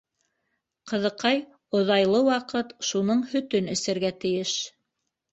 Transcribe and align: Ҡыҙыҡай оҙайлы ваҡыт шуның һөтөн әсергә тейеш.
Ҡыҙыҡай 0.91 1.35
оҙайлы 1.79 2.21
ваҡыт 2.27 2.71
шуның 2.87 3.21
һөтөн 3.33 3.69
әсергә 3.75 4.11
тейеш. 4.25 4.55